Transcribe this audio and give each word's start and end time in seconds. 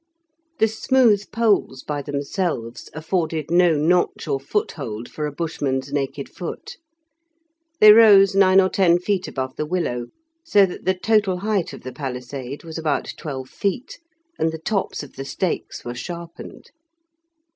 The 0.57 0.67
smooth 0.67 1.31
poles 1.31 1.83
by 1.83 2.01
themselves 2.01 2.89
afforded 2.91 3.51
no 3.51 3.75
notch 3.77 4.27
or 4.27 4.39
foothold 4.39 5.07
for 5.07 5.27
a 5.27 5.31
Bushman's 5.31 5.93
naked 5.93 6.27
foot. 6.27 6.77
They 7.79 7.93
rose 7.93 8.33
nine 8.33 8.59
or 8.59 8.67
ten 8.69 8.97
feet 8.97 9.27
above 9.27 9.55
the 9.57 9.65
willow, 9.67 10.07
so 10.43 10.65
that 10.65 10.85
the 10.85 10.95
total 10.95 11.41
height 11.41 11.71
of 11.71 11.81
the 11.81 11.93
palisade 11.93 12.63
was 12.63 12.79
about 12.79 13.13
twelve 13.15 13.49
feet, 13.51 13.99
and 14.39 14.51
the 14.51 14.57
tops 14.57 15.03
of 15.03 15.17
the 15.17 15.23
stakes 15.23 15.85
were 15.85 15.93
sharpened. 15.93 16.71